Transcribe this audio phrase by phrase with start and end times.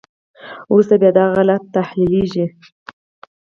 [0.71, 2.45] وروسته بیا دغه حالت تحلیلیږي.